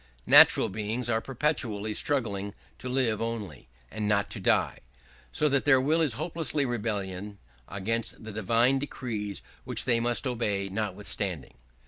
Natural 0.25 0.67
beings 0.67 1.11
are 1.11 1.21
perpetually 1.21 1.93
struggling 1.93 2.55
to 2.79 2.89
live 2.89 3.21
only, 3.21 3.69
and 3.91 4.07
not 4.07 4.31
to 4.31 4.39
die; 4.39 4.79
so 5.31 5.47
that 5.47 5.63
their 5.63 5.79
will 5.79 6.01
is 6.01 6.13
in 6.13 6.17
hopeless 6.17 6.55
rebellion 6.55 7.37
against 7.67 8.23
the 8.23 8.31
divine 8.31 8.79
decrees 8.79 9.43
which 9.63 9.85
they 9.85 9.99
must 9.99 10.25
obey 10.25 10.69
notwithstanding. 10.69 11.53